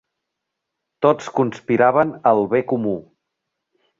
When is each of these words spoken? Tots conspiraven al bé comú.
Tots 1.05 1.27
conspiraven 1.41 2.15
al 2.31 2.43
bé 2.55 2.65
comú. 2.75 2.97